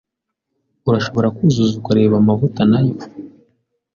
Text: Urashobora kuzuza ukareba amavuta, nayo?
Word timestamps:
Urashobora 0.87 1.27
kuzuza 1.37 1.73
ukareba 1.81 2.15
amavuta, 2.21 2.61
nayo? 2.71 2.95